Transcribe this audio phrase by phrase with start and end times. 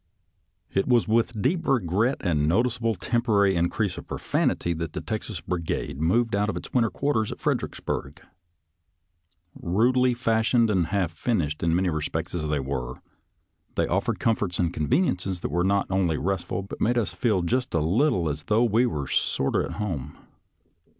[0.73, 4.99] It was with deep regret and a noticeable tem porary increase of profanity that the
[5.01, 8.19] Texas Brigade moved out of its winter quarters at Fredericksburg.
[9.63, 12.95] Eudely fashioned and half finished in many respects as they were,
[13.75, 17.43] they of fered comforts and conveniences that were not only restful, but made us feel
[17.43, 20.17] just a little as though we were" sorter at home."